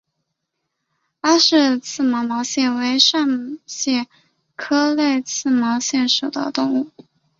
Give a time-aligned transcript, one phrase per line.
[1.21, 4.07] 拉氏泪刺毛蟹为扇蟹
[4.55, 6.89] 科泪刺毛蟹属的动物。